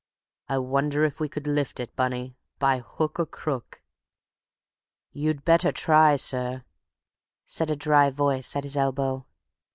[0.49, 3.83] I wonder if we could lift it, Bunny, by hook or crook?"
[5.11, 6.65] "You'd better try, sir,"
[7.45, 9.27] said a dry voice at his elbow.